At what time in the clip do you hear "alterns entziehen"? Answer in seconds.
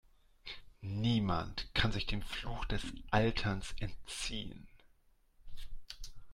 3.11-4.67